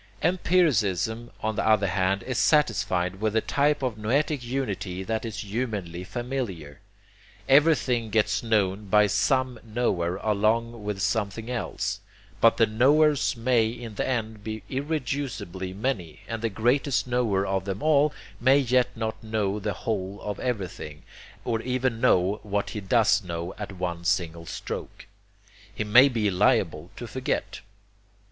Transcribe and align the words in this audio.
Empiricism 0.23 1.29
on 1.43 1.55
the 1.55 1.63
other 1.69 1.85
hand 1.85 2.23
is 2.23 2.39
satisfied 2.39 3.21
with 3.21 3.33
the 3.33 3.39
type 3.41 3.83
of 3.83 3.99
noetic 3.99 4.43
unity 4.43 5.03
that 5.03 5.23
is 5.25 5.41
humanly 5.41 6.03
familiar. 6.03 6.79
Everything 7.47 8.09
gets 8.09 8.41
known 8.41 8.87
by 8.87 9.05
SOME 9.05 9.59
knower 9.63 10.15
along 10.23 10.83
with 10.83 10.99
something 11.01 11.51
else; 11.51 11.99
but 12.39 12.57
the 12.57 12.65
knowers 12.65 13.37
may 13.37 13.67
in 13.67 13.93
the 13.93 14.07
end 14.07 14.43
be 14.43 14.63
irreducibly 14.71 15.71
many, 15.71 16.21
and 16.27 16.41
the 16.41 16.49
greatest 16.49 17.05
knower 17.05 17.45
of 17.45 17.65
them 17.65 17.83
all 17.83 18.11
may 18.39 18.57
yet 18.57 18.89
not 18.97 19.23
know 19.23 19.59
the 19.59 19.73
whole 19.85 20.19
of 20.23 20.39
everything, 20.39 21.03
or 21.45 21.61
even 21.61 22.01
know 22.01 22.39
what 22.41 22.71
he 22.71 22.81
does 22.81 23.23
know 23.23 23.53
at 23.59 23.73
one 23.73 24.03
single 24.03 24.47
stroke: 24.47 25.05
he 25.75 25.83
may 25.83 26.09
be 26.09 26.31
liable 26.31 26.89
to 26.95 27.05
forget. 27.05 27.61